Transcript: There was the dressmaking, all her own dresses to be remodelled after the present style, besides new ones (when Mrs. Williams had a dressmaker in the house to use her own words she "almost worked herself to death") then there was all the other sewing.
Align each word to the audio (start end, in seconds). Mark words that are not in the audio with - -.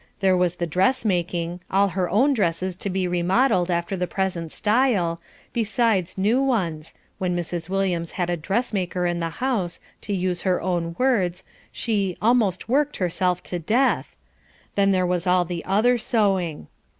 There 0.19 0.35
was 0.35 0.55
the 0.55 0.65
dressmaking, 0.65 1.59
all 1.69 1.89
her 1.89 2.09
own 2.09 2.33
dresses 2.33 2.75
to 2.75 2.89
be 2.89 3.07
remodelled 3.07 3.69
after 3.69 3.95
the 3.95 4.07
present 4.07 4.51
style, 4.51 5.21
besides 5.53 6.17
new 6.17 6.41
ones 6.41 6.95
(when 7.19 7.35
Mrs. 7.35 7.69
Williams 7.69 8.13
had 8.13 8.27
a 8.27 8.35
dressmaker 8.35 9.05
in 9.05 9.19
the 9.19 9.29
house 9.29 9.79
to 10.01 10.11
use 10.11 10.41
her 10.41 10.59
own 10.59 10.95
words 10.97 11.43
she 11.71 12.17
"almost 12.19 12.67
worked 12.67 12.97
herself 12.97 13.43
to 13.43 13.59
death") 13.59 14.15
then 14.73 14.89
there 14.91 15.05
was 15.05 15.27
all 15.27 15.45
the 15.45 15.63
other 15.65 15.99
sewing. 15.99 16.65